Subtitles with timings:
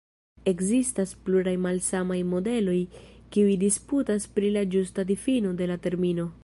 [0.51, 2.79] Ekzistas pluraj malsamaj modeloj
[3.37, 6.31] kiuj disputas pri la ĝusta difino de la termino.